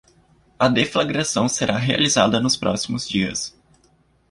A 0.57 0.67
deflagração 0.67 1.47
será 1.47 1.77
realizada 1.77 2.39
nos 2.39 2.57
próximos 2.57 3.07
dias 3.07 3.55